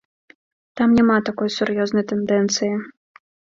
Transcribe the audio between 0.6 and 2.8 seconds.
Там няма такой сур'ёзнай тэндэнцыі.